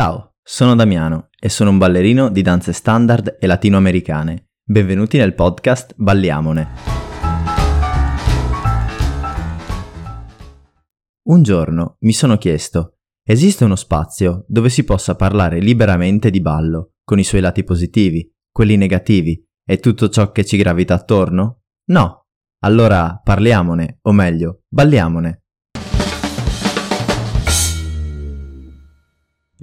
Ciao, 0.00 0.36
sono 0.42 0.74
Damiano 0.74 1.28
e 1.38 1.50
sono 1.50 1.68
un 1.68 1.76
ballerino 1.76 2.30
di 2.30 2.40
danze 2.40 2.72
standard 2.72 3.36
e 3.38 3.46
latinoamericane. 3.46 4.52
Benvenuti 4.64 5.18
nel 5.18 5.34
podcast 5.34 5.92
Balliamone. 5.94 6.68
Un 11.24 11.42
giorno 11.42 11.96
mi 11.98 12.12
sono 12.14 12.38
chiesto, 12.38 13.00
esiste 13.22 13.64
uno 13.64 13.76
spazio 13.76 14.46
dove 14.48 14.70
si 14.70 14.84
possa 14.84 15.16
parlare 15.16 15.58
liberamente 15.58 16.30
di 16.30 16.40
ballo, 16.40 16.92
con 17.04 17.18
i 17.18 17.24
suoi 17.24 17.42
lati 17.42 17.62
positivi, 17.62 18.26
quelli 18.50 18.78
negativi 18.78 19.46
e 19.62 19.80
tutto 19.80 20.08
ciò 20.08 20.32
che 20.32 20.46
ci 20.46 20.56
gravita 20.56 20.94
attorno? 20.94 21.64
No. 21.90 22.24
Allora 22.60 23.20
parliamone, 23.22 23.98
o 24.00 24.12
meglio, 24.12 24.62
balliamone. 24.66 25.42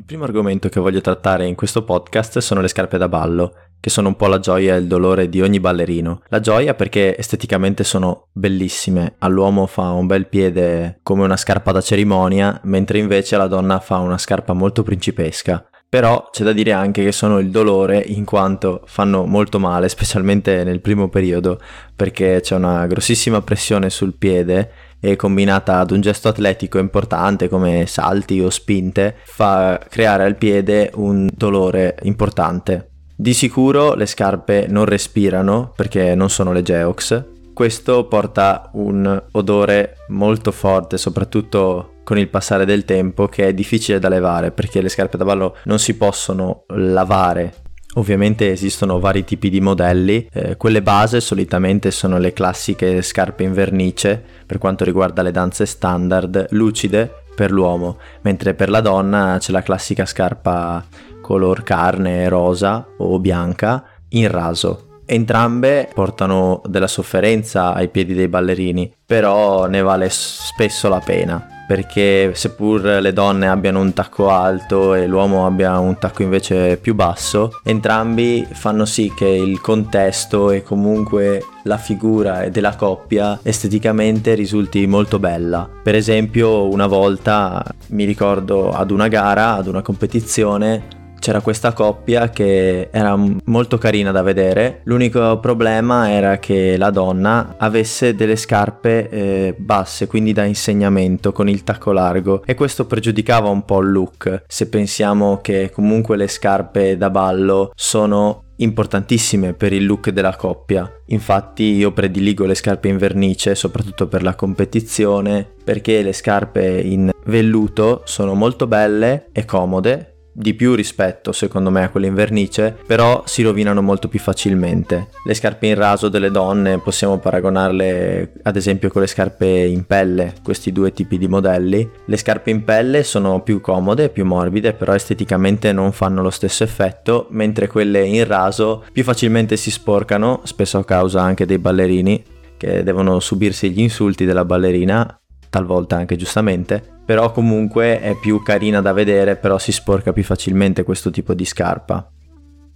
Primo 0.08 0.24
argomento 0.24 0.70
che 0.70 0.80
voglio 0.80 1.02
trattare 1.02 1.46
in 1.46 1.56
questo 1.56 1.84
podcast 1.84 2.40
sono 2.40 2.62
le 2.62 2.70
scarpe 2.70 2.98
da 2.98 3.10
ballo, 3.10 3.54
che 3.78 3.90
sono 3.90 4.08
un 4.08 4.16
po' 4.16 4.28
la 4.28 4.40
gioia 4.40 4.74
e 4.74 4.80
il 4.80 4.88
dolore 4.88 5.28
di 5.28 5.42
ogni 5.42 5.60
ballerino. 5.60 6.22
La 6.30 6.40
gioia 6.40 6.74
perché 6.76 7.18
esteticamente 7.18 7.84
sono 7.84 8.30
bellissime, 8.32 9.16
all'uomo 9.20 9.66
fa 9.66 9.92
un 9.92 10.08
bel 10.08 10.30
piede 10.30 11.02
come 11.04 11.26
una 11.26 11.36
scarpa 11.36 11.74
da 11.74 11.82
cerimonia, 11.82 12.58
mentre 12.64 13.00
invece 13.00 13.36
alla 13.36 13.48
donna 13.48 13.82
fa 13.82 13.98
una 13.98 14.18
scarpa 14.18 14.54
molto 14.54 14.82
principesca. 14.82 15.68
Però 15.90 16.30
c'è 16.32 16.46
da 16.46 16.54
dire 16.54 16.72
anche 16.72 17.04
che 17.04 17.12
sono 17.12 17.40
il 17.40 17.50
dolore 17.50 18.00
in 18.00 18.24
quanto 18.24 18.84
fanno 18.86 19.26
molto 19.26 19.60
male, 19.60 19.90
specialmente 19.90 20.64
nel 20.64 20.80
primo 20.80 21.10
periodo, 21.10 21.60
perché 21.94 22.40
c'è 22.42 22.56
una 22.56 22.88
grossissima 22.88 23.42
pressione 23.42 23.90
sul 23.90 24.16
piede 24.16 24.72
e 25.00 25.16
combinata 25.16 25.80
ad 25.80 25.92
un 25.92 26.02
gesto 26.02 26.28
atletico 26.28 26.78
importante 26.78 27.50
come 27.50 27.86
salti 27.86 28.40
o 28.40 28.50
spinte 28.50 29.16
fa 29.24 29.80
creare 29.90 30.24
al 30.24 30.36
piede 30.36 30.92
un 30.96 31.28
dolore 31.32 31.98
importante. 32.04 32.90
Di 33.16 33.34
sicuro 33.34 33.96
le 33.96 34.06
scarpe 34.06 34.68
non 34.70 34.86
respirano 34.86 35.74
perché 35.76 36.14
non 36.14 36.30
sono 36.30 36.52
le 36.52 36.62
Geox. 36.62 37.24
Questo 37.54 38.06
porta 38.06 38.70
un 38.74 39.24
odore 39.32 39.96
molto 40.10 40.52
forte, 40.52 40.98
soprattutto 40.98 41.94
con 42.04 42.20
il 42.20 42.30
passare 42.30 42.66
del 42.66 42.86
tempo, 42.86 43.28
che 43.28 43.48
è 43.48 43.54
difficile 43.56 43.98
da 43.98 44.10
levare 44.10 44.52
perché 44.52 44.82
le 44.82 44.90
scarpe 44.90 45.18
da 45.18 45.26
ballo 45.26 45.58
non 45.64 45.80
si 45.80 45.96
possono 45.96 46.66
lavare 46.68 47.66
Ovviamente 47.98 48.52
esistono 48.52 49.00
vari 49.00 49.24
tipi 49.24 49.50
di 49.50 49.60
modelli, 49.60 50.30
eh, 50.32 50.56
quelle 50.56 50.84
base 50.84 51.20
solitamente 51.20 51.90
sono 51.90 52.20
le 52.20 52.32
classiche 52.32 53.02
scarpe 53.02 53.42
in 53.42 53.54
vernice 53.54 54.24
per 54.46 54.60
quanto 54.60 54.84
riguarda 54.84 55.24
le 55.24 55.32
danze 55.32 55.66
standard, 55.66 56.46
lucide 56.52 57.24
per 57.36 57.52
l'uomo, 57.52 57.98
mentre 58.22 58.54
per 58.54 58.70
la 58.70 58.82
donna 58.82 59.38
c'è 59.40 59.52
la 59.52 59.64
classica 59.64 60.06
scarpa 60.06 60.86
color 61.22 61.64
carne, 61.64 62.30
rosa 62.30 62.86
o 62.98 63.20
bianca 63.20 63.84
in 64.10 64.30
raso. 64.30 65.02
Entrambe 65.04 65.90
portano 65.92 66.62
della 66.68 66.88
sofferenza 66.88 67.74
ai 67.74 67.88
piedi 67.88 68.14
dei 68.14 68.28
ballerini, 68.28 68.94
però 69.08 69.66
ne 69.66 69.82
vale 69.82 70.08
spesso 70.12 70.88
la 70.88 71.00
pena 71.00 71.57
perché 71.68 72.32
seppur 72.34 72.82
le 72.82 73.14
donne 73.14 73.48
abbiano 73.50 73.82
un 73.82 73.94
tacco 73.94 74.30
alto 74.30 74.96
e 74.96 75.06
l'uomo 75.06 75.46
abbia 75.46 75.78
un 75.78 75.98
tacco 75.98 76.24
invece 76.24 76.78
più 76.78 76.96
basso, 76.96 77.60
entrambi 77.64 78.48
fanno 78.50 78.86
sì 78.86 79.14
che 79.14 79.28
il 79.28 79.60
contesto 79.60 80.50
e 80.52 80.64
comunque 80.64 81.44
la 81.64 81.78
figura 81.78 82.48
della 82.48 82.76
coppia 82.76 83.40
esteticamente 83.44 84.34
risulti 84.34 84.88
molto 84.88 85.20
bella. 85.20 85.70
Per 85.84 85.94
esempio, 85.94 86.70
una 86.70 86.88
volta 86.88 87.64
mi 87.88 88.06
ricordo 88.06 88.72
ad 88.72 88.90
una 88.90 89.10
gara, 89.10 89.56
ad 89.56 89.68
una 89.68 89.82
competizione, 89.82 90.97
c'era 91.20 91.42
questa 91.42 91.74
coppia 91.74 92.30
che 92.30 92.90
era 92.92 93.18
molto 93.46 93.78
carina 93.78 94.12
da 94.12 94.22
vedere. 94.22 94.82
L'unico 94.84 95.40
problema 95.40 96.10
era 96.12 96.40
che 96.40 96.78
la 96.78 96.90
donna 96.90 97.56
avesse 97.58 98.16
delle 98.16 98.36
scarpe 98.36 99.10
eh, 99.10 99.56
basse, 99.58 100.08
quindi 100.08 100.34
da 100.34 100.46
insegnamento 100.46 101.32
con 101.32 101.50
il 101.50 101.64
tacco 101.64 101.92
largo 101.92 102.44
e 102.46 102.56
questo 102.56 102.86
pregiudicava 102.86 103.50
un 103.50 103.66
po' 103.66 103.80
il 103.80 103.92
look. 103.92 104.44
Se 104.48 104.70
pensiamo 104.70 105.40
che 105.42 105.72
comunque 105.74 106.18
le 106.18 106.28
scarpe 106.28 106.98
da 106.98 107.10
ballo 107.10 107.72
sono 107.76 108.44
importantissime 108.58 109.54
per 109.54 109.74
il 109.74 109.86
look 109.86 110.10
della 110.10 110.36
coppia. 110.36 110.90
Infatti 111.08 111.64
io 111.64 111.92
prediligo 111.92 112.46
le 112.46 112.56
scarpe 112.56 112.88
in 112.88 112.98
vernice 112.98 113.56
soprattutto 113.56 114.08
per 114.08 114.24
la 114.24 114.36
competizione 114.36 115.48
perché 115.64 116.02
le 116.02 116.14
scarpe 116.14 116.80
in 116.82 117.12
velluto 117.26 118.02
sono 118.06 118.34
molto 118.34 118.68
belle 118.68 119.28
e 119.32 119.46
comode 119.46 120.14
di 120.40 120.54
più 120.54 120.76
rispetto 120.76 121.32
secondo 121.32 121.72
me 121.72 121.84
a 121.84 121.90
quelle 121.90 122.06
in 122.06 122.14
vernice, 122.14 122.78
però 122.86 123.24
si 123.26 123.42
rovinano 123.42 123.82
molto 123.82 124.08
più 124.08 124.20
facilmente. 124.20 125.08
Le 125.26 125.34
scarpe 125.34 125.66
in 125.66 125.74
raso 125.74 126.10
delle 126.10 126.30
donne 126.30 126.78
possiamo 126.78 127.18
paragonarle 127.18 128.34
ad 128.44 128.56
esempio 128.56 128.90
con 128.90 129.02
le 129.02 129.08
scarpe 129.08 129.48
in 129.48 129.86
pelle, 129.86 130.36
questi 130.44 130.72
due 130.72 130.94
tipi 130.94 131.18
di 131.18 131.28
modelli. 131.28 131.90
Le 132.06 132.18
scarpe 132.18 132.52
in 132.52 132.64
pelle 132.64 133.04
sono 133.04 133.42
più 133.42 133.62
comode, 133.62 134.10
più 134.10 134.26
morbide, 134.26 134.74
però 134.74 134.94
esteticamente 134.94 135.72
non 135.72 135.92
fanno 135.92 136.22
lo 136.22 136.30
stesso 136.30 136.64
effetto, 136.64 137.26
mentre 137.32 137.68
quelle 137.68 138.06
in 138.06 138.28
raso 138.28 138.84
più 138.92 139.04
facilmente 139.04 139.58
si 139.58 139.72
sporcano, 139.72 140.42
spesso 140.44 140.78
a 140.78 140.86
causa 140.86 141.22
anche 141.22 141.48
dei 141.48 141.58
ballerini 141.58 142.24
che 142.58 142.84
devono 142.84 143.20
subirsi 143.20 143.72
gli 143.72 143.82
insulti 143.82 144.26
della 144.26 144.46
ballerina, 144.46 145.20
talvolta 145.50 145.96
anche 145.96 146.16
giustamente, 146.16 146.96
però 147.08 147.32
comunque 147.32 148.02
è 148.02 148.16
più 148.20 148.44
carina 148.44 148.82
da 148.82 148.92
vedere, 148.92 149.38
però 149.38 149.58
si 149.58 149.72
sporca 149.72 150.12
più 150.12 150.26
facilmente 150.26 150.84
questo 150.84 151.10
tipo 151.10 151.34
di 151.34 151.46
scarpa. 151.46 152.06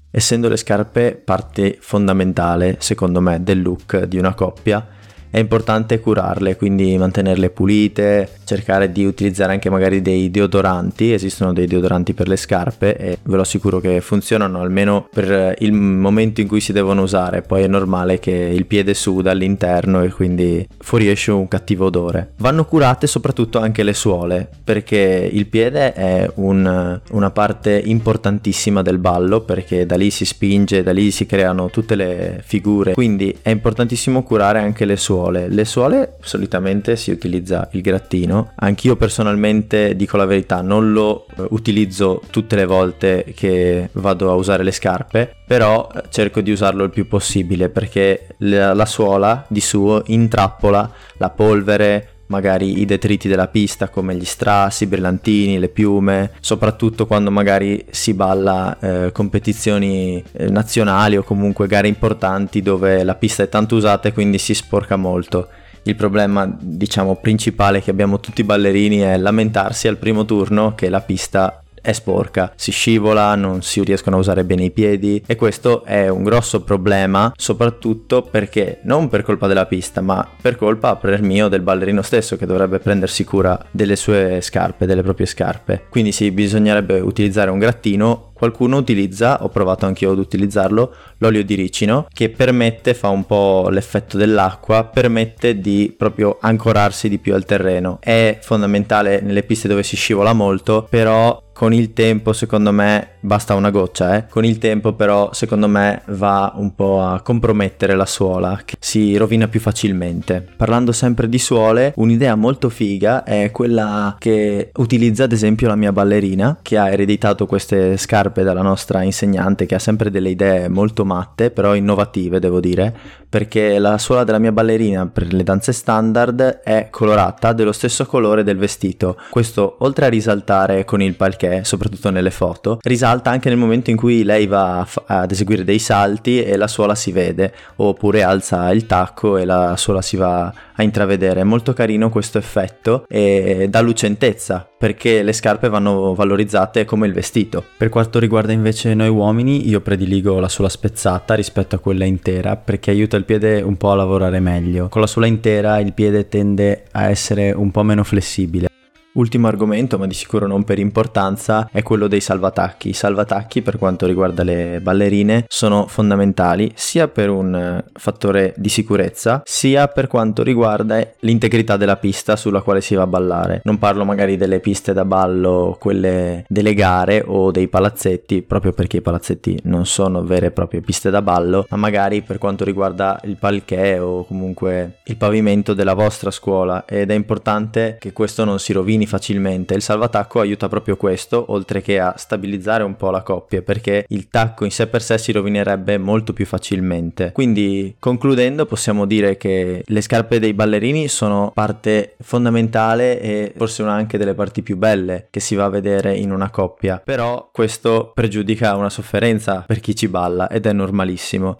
Essendo 0.09 0.47
le 0.47 0.55
scarpe 0.55 1.15
parte 1.15 1.77
fondamentale, 1.81 2.77
secondo 2.79 3.19
me, 3.19 3.43
del 3.43 3.61
look 3.61 4.05
di 4.05 4.17
una 4.17 4.33
coppia, 4.33 4.87
è 5.31 5.39
importante 5.39 6.01
curarle, 6.01 6.57
quindi 6.57 6.97
mantenerle 6.97 7.49
pulite, 7.49 8.29
cercare 8.43 8.91
di 8.91 9.05
utilizzare 9.05 9.53
anche 9.53 9.69
magari 9.69 10.01
dei 10.01 10.29
deodoranti, 10.29 11.13
esistono 11.13 11.53
dei 11.53 11.67
deodoranti 11.67 12.13
per 12.13 12.27
le 12.27 12.35
scarpe 12.35 12.97
e 12.97 13.17
ve 13.23 13.35
lo 13.37 13.41
assicuro 13.41 13.79
che 13.79 14.01
funzionano 14.01 14.59
almeno 14.59 15.07
per 15.09 15.55
il 15.59 15.71
momento 15.71 16.41
in 16.41 16.47
cui 16.47 16.59
si 16.59 16.73
devono 16.73 17.03
usare, 17.03 17.43
poi 17.43 17.63
è 17.63 17.67
normale 17.67 18.19
che 18.19 18.31
il 18.31 18.65
piede 18.65 18.93
suda 18.93 19.31
all'interno 19.31 20.03
e 20.03 20.09
quindi 20.09 20.67
fuoriesce 20.79 21.31
un 21.31 21.47
cattivo 21.47 21.85
odore. 21.85 22.33
Vanno 22.39 22.65
curate 22.65 23.07
soprattutto 23.07 23.57
anche 23.59 23.83
le 23.83 23.93
suole, 23.93 24.49
perché 24.65 25.29
il 25.31 25.45
piede 25.45 25.93
è 25.93 26.29
un, 26.35 26.99
una 27.09 27.31
parte 27.31 27.81
importantissima 27.83 28.81
del 28.81 28.97
ballo, 28.97 29.39
perché 29.39 29.85
da 29.85 29.95
lì 29.95 30.09
si 30.09 30.25
spinge, 30.25 30.83
da 30.83 30.91
lì 30.91 31.09
si 31.09 31.25
creano 31.25 31.69
tutte 31.69 31.95
le 31.95 32.41
figure, 32.43 32.91
quindi 32.91 33.33
è 33.41 33.49
importantissimo 33.49 34.23
curare 34.23 34.59
anche 34.59 34.83
le 34.83 34.97
suole 34.97 35.19
suole. 35.21 35.47
Le 35.47 35.65
suole 35.65 36.15
solitamente 36.21 36.95
si 36.95 37.11
utilizza 37.11 37.69
il 37.71 37.81
grattino. 37.81 38.51
Anch'io 38.55 38.95
personalmente 38.95 39.95
dico 39.95 40.17
la 40.17 40.25
verità, 40.25 40.61
non 40.61 40.91
lo 40.91 41.25
eh, 41.37 41.45
utilizzo 41.49 42.21
tutte 42.31 42.55
le 42.55 42.65
volte 42.65 43.33
che 43.35 43.89
vado 43.93 44.31
a 44.31 44.33
usare 44.33 44.63
le 44.63 44.71
scarpe, 44.71 45.33
però 45.45 45.87
eh, 45.93 46.03
cerco 46.09 46.41
di 46.41 46.51
usarlo 46.51 46.83
il 46.83 46.89
più 46.89 47.07
possibile 47.07 47.69
perché 47.69 48.35
la, 48.39 48.73
la 48.73 48.85
suola 48.85 49.45
di 49.47 49.61
suo 49.61 50.01
intrappola 50.07 50.91
la 51.21 51.29
polvere, 51.29 52.10
magari 52.31 52.79
i 52.79 52.85
detriti 52.85 53.27
della 53.27 53.49
pista 53.49 53.89
come 53.89 54.15
gli 54.15 54.23
strassi, 54.23 54.85
i 54.85 54.87
brillantini, 54.87 55.59
le 55.59 55.67
piume, 55.67 56.31
soprattutto 56.39 57.05
quando 57.05 57.29
magari 57.29 57.85
si 57.91 58.13
balla 58.13 58.77
eh, 58.79 59.11
competizioni 59.11 60.23
eh, 60.31 60.49
nazionali 60.49 61.17
o 61.17 61.23
comunque 61.23 61.67
gare 61.67 61.89
importanti 61.89 62.61
dove 62.61 63.03
la 63.03 63.15
pista 63.15 63.43
è 63.43 63.49
tanto 63.49 63.75
usata 63.75 64.07
e 64.07 64.13
quindi 64.13 64.37
si 64.37 64.53
sporca 64.53 64.95
molto. 64.95 65.49
Il 65.83 65.95
problema, 65.95 66.49
diciamo, 66.59 67.16
principale 67.16 67.81
che 67.81 67.91
abbiamo 67.91 68.19
tutti 68.19 68.41
i 68.41 68.45
ballerini 68.45 68.99
è 68.99 69.17
lamentarsi 69.17 69.87
al 69.87 69.97
primo 69.97 70.25
turno 70.25 70.73
che 70.75 70.89
la 70.89 71.01
pista 71.01 71.60
è 71.81 71.91
sporca, 71.91 72.53
si 72.55 72.72
scivola, 72.72 73.35
non 73.35 73.61
si 73.61 73.83
riescono 73.83 74.16
a 74.16 74.19
usare 74.19 74.43
bene 74.43 74.66
i 74.66 74.72
piedi 74.72 75.22
e 75.25 75.35
questo 75.35 75.83
è 75.83 76.07
un 76.07 76.23
grosso 76.23 76.61
problema 76.61 77.33
soprattutto 77.35 78.22
perché 78.22 78.79
non 78.83 79.09
per 79.09 79.23
colpa 79.23 79.47
della 79.47 79.66
pista 79.66 80.01
ma 80.01 80.28
per 80.41 80.55
colpa 80.55 80.95
per 80.95 81.22
mio 81.22 81.47
del 81.47 81.61
ballerino 81.61 82.01
stesso 82.01 82.37
che 82.37 82.45
dovrebbe 82.45 82.79
prendersi 82.79 83.23
cura 83.23 83.59
delle 83.72 83.95
sue 83.95 84.39
scarpe, 84.41 84.85
delle 84.85 85.01
proprie 85.01 85.25
scarpe. 85.25 85.85
Quindi 85.89 86.11
sì, 86.11 86.31
bisognerebbe 86.31 86.99
utilizzare 86.99 87.49
un 87.49 87.59
grattino 87.59 88.30
qualcuno 88.41 88.78
utilizza, 88.78 89.43
ho 89.43 89.49
provato 89.49 89.85
anch'io 89.85 90.14
ad 90.14 90.17
utilizzarlo, 90.17 90.96
l'olio 91.20 91.43
di 91.43 91.53
ricino 91.53 92.08
che 92.11 92.29
permette, 92.29 92.96
fa 92.96 93.09
un 93.09 93.23
po' 93.23 93.67
l'effetto 93.70 94.17
dell'acqua, 94.17 94.84
permette 94.85 95.59
di 95.59 95.93
proprio 95.96 96.40
ancorarsi 96.41 97.08
di 97.08 97.20
più 97.20 97.35
al 97.35 97.46
terreno. 97.46 97.99
È 98.02 98.40
fondamentale 98.41 99.22
nelle 99.22 99.43
piste 99.43 99.67
dove 99.67 99.84
si 99.84 99.96
scivola 99.96 100.34
molto, 100.34 100.88
però 100.90 101.49
con 101.53 101.72
il 101.72 101.93
tempo 101.93 102.34
secondo 102.34 102.72
me 102.72 103.17
basta 103.22 103.56
una 103.56 103.70
goccia, 103.70 104.18
eh. 104.18 104.26
Con 104.28 104.44
il 104.44 104.58
tempo 104.58 104.94
però 104.94 105.29
secondo 105.32 105.68
me 105.68 106.02
va 106.08 106.53
un 106.56 106.76
po' 106.76 107.02
a 107.02 107.22
compromettere 107.22 107.96
la 107.96 108.06
suola, 108.06 108.62
che 108.66 108.76
si 108.79 109.16
rovina 109.16 109.47
più 109.47 109.59
facilmente. 109.59 110.46
Parlando 110.58 110.91
sempre 110.91 111.29
di 111.29 111.40
suole, 111.40 111.94
un'idea 111.96 112.35
molto 112.35 112.70
figa 112.70 113.23
è 113.23 113.52
quella 113.52 114.16
che 114.20 114.72
utilizza 114.76 115.23
ad 115.23 115.32
esempio 115.32 115.68
la 115.68 115.76
mia 115.76 115.91
ballerina, 115.91 116.58
che 116.62 116.78
ha 116.78 116.90
ereditato 116.90 117.46
queste 117.46 117.97
scarpe 117.97 118.44
dalla 118.44 118.62
nostra 118.62 119.03
insegnante, 119.03 119.66
che 119.66 119.76
ha 119.76 119.79
sempre 119.79 120.09
delle 120.12 120.29
idee 120.29 120.68
molto 120.68 121.06
matte, 121.06 121.52
però 121.52 121.76
innovative 121.76 122.40
devo 122.40 122.59
dire, 122.59 122.94
perché 123.29 123.79
la 123.79 123.97
suola 123.97 124.23
della 124.23 124.40
mia 124.40 124.52
ballerina 124.52 125.08
per 125.08 125.32
le 125.32 125.44
danze 125.44 125.72
standard 125.72 126.62
è 126.64 126.88
colorata 126.90 127.53
dello 127.53 127.72
stesso 127.72 128.06
colore 128.06 128.44
del 128.44 128.58
vestito. 128.58 129.18
Questo 129.29 129.78
oltre 129.79 130.08
a 130.08 130.09
risaltare 130.09 130.84
con 130.84 131.02
il 131.02 131.16
palquet, 131.16 131.64
soprattutto 131.64 132.09
nelle 132.09 132.32
foto, 132.32 132.79
risalta 132.82 133.09
anche 133.29 133.49
nel 133.49 133.58
momento 133.58 133.90
in 133.90 133.97
cui 133.97 134.23
lei 134.23 134.47
va 134.47 134.87
ad 135.05 135.31
eseguire 135.31 135.63
dei 135.63 135.79
salti 135.79 136.41
e 136.41 136.55
la 136.55 136.67
suola 136.67 136.96
si 136.96 137.11
vede, 137.11 137.53
oppure 137.75 138.23
alza 138.23 138.72
il 138.72 138.85
tacco 138.85 139.37
e 139.37 139.46
la 139.46 139.75
suola 139.75 140.02
si 140.02 140.16
va 140.16 140.53
a 140.73 140.84
intravedere. 140.84 141.41
È 141.41 141.43
molto 141.43 141.73
carino 141.73 142.09
questo 142.09 142.37
effetto 142.37 143.05
e 143.08 143.67
dà 143.69 143.81
lucentezza 143.81 144.67
perché 144.78 145.22
le 145.22 145.34
scarpe 145.34 145.69
vanno 145.69 146.16
valorizzate 146.16 146.85
come 146.85 147.05
il 147.05 147.13
vestito. 147.13 147.63
Per 147.78 147.90
quanto 147.90 148.17
riguarda 148.17 148.52
invece 148.52 148.93
noi 148.93 149.09
uomini, 149.09 149.67
io 149.67 149.81
prediligo 149.81 150.40
la 150.40 150.49
suola 150.49 150.69
spezzata 150.69 151.35
rispetto 151.35 151.75
a 151.75 151.79
quella 151.79 152.05
intera 152.05 152.55
perché 152.55 152.91
aiuta 152.91 153.17
il 153.17 153.25
piede 153.25 153.61
un 153.61 153.78
po' 153.78 153.91
a 153.91 153.96
lavorare 153.96 154.40
meglio. 154.40 154.87
Con 154.90 155.02
la 155.02 155.08
suola 155.08 155.28
intera 155.28 155.79
il 155.79 155.93
piede 155.93 156.29
tende 156.29 156.85
a 156.91 157.09
essere 157.09 157.52
un 157.52 157.69
po' 157.72 157.84
meno 157.84 158.03
flessibile. 158.03 158.71
Ultimo 159.13 159.47
argomento, 159.47 159.97
ma 159.97 160.08
di 160.08 160.13
sicuro 160.13 160.47
non 160.47 160.63
per 160.63 160.79
importanza, 160.79 161.67
è 161.69 161.84
quello 161.84 162.08
dei 162.08 162.22
salvatacchi. 162.22 162.90
I 162.90 162.93
salvatacchi, 162.93 163.61
per 163.61 163.78
quanto 163.78 164.05
riguarda 164.05 164.43
le 164.43 164.79
ballerine, 164.81 165.43
sono 165.49 165.85
fondamentali 165.87 166.72
sia 166.75 167.09
per 167.09 167.29
un 167.29 167.53
eh, 167.53 167.84
fattore 167.93 168.53
di 168.55 168.69
sicurezza, 168.69 169.41
sia 169.43 169.90
per 169.90 170.08
quanto 170.08 170.43
riguarda 170.43 171.05
l'integrità 171.19 171.75
della 171.75 171.97
pista 171.97 172.37
sulla 172.37 172.61
quale 172.61 172.79
si 172.79 172.96
va 172.96 173.02
a 173.02 173.08
ballare. 173.08 173.59
Non 173.66 173.79
parlo 173.79 174.05
magari 174.05 174.37
delle 174.37 174.61
piste 174.61 174.93
da 174.93 175.03
ballo, 175.03 175.75
quelle 175.78 176.46
delle 176.47 176.73
gare 176.73 177.22
o 177.25 177.52
dei 177.52 177.67
palazzetti, 177.67 178.43
proprio 178.43 178.72
perché 178.72 178.97
i 178.97 179.02
palazzetti 179.02 179.59
non 179.63 179.85
sono 179.85 180.23
vere 180.23 180.46
e 180.47 180.52
proprie 180.52 180.79
piste 180.79 181.09
da 181.09 181.22
ballo, 181.22 181.66
ma 181.69 181.75
magari 181.75 182.22
per 182.22 182.37
quanto 182.37 182.63
riguarda 182.63 183.19
il 183.25 183.35
palquet 183.35 183.99
o 183.99 184.23
comunque 184.23 184.99
il 185.03 185.17
pavimento 185.17 185.73
della 185.73 185.96
vostra 185.96 186.31
scuola 186.31 186.85
ed 186.85 187.11
è 187.11 187.13
importante 187.13 187.97
che 187.99 188.13
questo 188.13 188.46
non 188.46 188.58
si 188.58 188.72
rovini 188.72 188.99
facilmente. 189.05 189.73
Il 189.73 189.81
salvatacco 189.81 190.39
aiuta 190.39 190.67
proprio 190.67 190.97
questo, 190.97 191.45
oltre 191.49 191.81
che 191.81 191.99
a 191.99 192.13
stabilizzare 192.17 192.83
un 192.83 192.95
po' 192.95 193.09
la 193.09 193.21
coppia, 193.21 193.61
perché 193.61 194.05
il 194.09 194.29
tacco 194.29 194.65
in 194.65 194.71
sé 194.71 194.87
per 194.87 195.01
sé 195.01 195.17
si 195.17 195.31
rovinerebbe 195.31 195.97
molto 195.97 196.33
più 196.33 196.45
facilmente. 196.45 197.31
Quindi, 197.31 197.95
concludendo, 197.99 198.65
possiamo 198.65 199.05
dire 199.05 199.37
che 199.37 199.83
le 199.85 200.01
scarpe 200.01 200.39
dei 200.39 200.53
ballerini 200.53 201.07
sono 201.07 201.51
parte 201.53 202.15
fondamentale 202.21 203.19
e 203.21 203.53
forse 203.55 203.81
una 203.81 203.93
anche 203.93 204.17
delle 204.17 204.33
parti 204.33 204.61
più 204.61 204.77
belle 204.77 205.27
che 205.29 205.39
si 205.39 205.55
va 205.55 205.65
a 205.65 205.69
vedere 205.69 206.15
in 206.15 206.31
una 206.31 206.49
coppia. 206.49 207.01
Però 207.03 207.49
questo 207.51 208.11
pregiudica 208.13 208.75
una 208.75 208.89
sofferenza 208.89 209.63
per 209.65 209.79
chi 209.79 209.95
ci 209.95 210.07
balla 210.07 210.49
ed 210.49 210.65
è 210.65 210.73
normalissimo. 210.73 211.59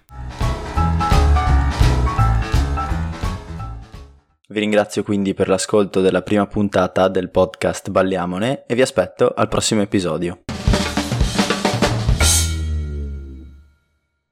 Vi 4.52 4.60
ringrazio 4.60 5.02
quindi 5.02 5.34
per 5.34 5.48
l'ascolto 5.48 6.02
della 6.02 6.24
prima 6.24 6.46
puntata 6.46 7.08
del 7.08 7.30
podcast 7.30 7.90
Balliamone 7.90 8.66
e 8.68 8.76
vi 8.76 8.82
aspetto 8.82 9.32
al 9.34 9.48
prossimo 9.48 9.82
episodio. 9.82 10.42